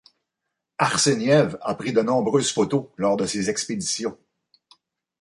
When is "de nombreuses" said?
1.93-2.51